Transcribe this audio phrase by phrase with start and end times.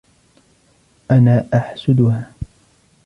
[1.11, 2.31] أنا أحسدها.